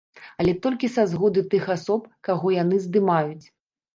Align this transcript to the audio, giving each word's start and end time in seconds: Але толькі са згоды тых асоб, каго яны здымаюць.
Але 0.43 0.53
толькі 0.63 0.89
са 0.93 1.03
згоды 1.11 1.43
тых 1.51 1.67
асоб, 1.75 2.09
каго 2.29 2.47
яны 2.55 2.79
здымаюць. 2.87 3.45